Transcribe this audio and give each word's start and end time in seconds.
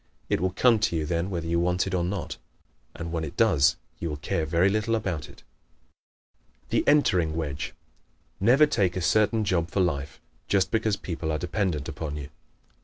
It 0.29 0.41
will 0.41 0.49
come 0.53 0.79
to 0.79 0.95
you 0.95 1.05
then 1.05 1.29
whether 1.29 1.45
you 1.45 1.59
want 1.59 1.85
it 1.85 1.93
or 1.93 2.03
not. 2.03 2.37
And 2.95 3.11
when 3.11 3.23
it 3.23 3.37
does 3.37 3.75
you 3.99 4.09
will 4.09 4.17
care 4.17 4.47
very 4.47 4.67
little 4.67 4.95
about 4.95 5.29
it. 5.29 5.43
The 6.69 6.83
Entering 6.87 7.35
Wedge¶ 7.35 7.75
Never 8.41 8.65
take 8.65 8.97
a 8.97 9.01
certain 9.01 9.43
job 9.45 9.69
for 9.69 9.79
life 9.79 10.19
just 10.47 10.71
because 10.71 10.97
people 10.97 11.31
are 11.31 11.37
dependent 11.37 11.87
upon 11.87 12.15
you. 12.17 12.29